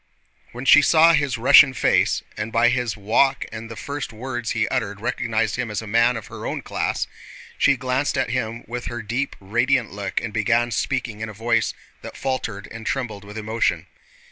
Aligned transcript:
When 0.51 0.65
she 0.65 0.81
saw 0.81 1.13
his 1.13 1.37
Russian 1.37 1.75
face, 1.75 2.23
and 2.35 2.51
by 2.51 2.69
his 2.69 2.97
walk 2.97 3.45
and 3.51 3.69
the 3.69 3.75
first 3.75 4.11
words 4.11 4.49
he 4.49 4.67
uttered 4.67 4.99
recognized 4.99 5.57
him 5.57 5.69
as 5.69 5.79
a 5.79 5.85
man 5.85 6.17
of 6.17 6.25
her 6.25 6.47
own 6.47 6.63
class, 6.63 7.05
she 7.55 7.77
glanced 7.77 8.17
at 8.17 8.31
him 8.31 8.63
with 8.65 8.85
her 8.85 9.03
deep 9.03 9.35
radiant 9.39 9.91
look 9.91 10.19
and 10.19 10.33
began 10.33 10.71
speaking 10.71 11.19
in 11.21 11.29
a 11.29 11.33
voice 11.33 11.75
that 12.01 12.17
faltered 12.17 12.67
and 12.71 12.87
trembled 12.87 13.23
with 13.23 13.37
emotion. 13.37 13.85